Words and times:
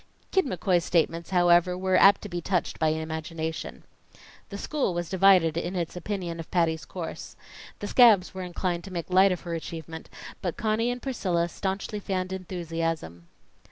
Kid 0.31 0.47
McCoy's 0.47 0.83
statements, 0.83 1.29
however, 1.29 1.77
were 1.77 1.95
apt 1.95 2.23
to 2.23 2.27
be 2.27 2.41
touched 2.41 2.79
by 2.79 2.87
imagination. 2.87 3.83
The 4.49 4.57
school 4.57 4.95
was 4.95 5.09
divided 5.11 5.57
in 5.57 5.75
its 5.75 5.95
opinion 5.95 6.39
of 6.39 6.49
Patty's 6.49 6.85
course. 6.85 7.35
The 7.77 7.87
scabs 7.87 8.33
were 8.33 8.41
inclined 8.41 8.83
to 8.85 8.91
make 8.91 9.11
light 9.11 9.31
of 9.31 9.41
her 9.41 9.53
achievement, 9.53 10.09
but 10.41 10.57
Conny 10.57 10.89
and 10.89 11.03
Priscilla 11.03 11.47
staunchly 11.49 11.99
fanned 11.99 12.33
enthusiasm. 12.33 13.27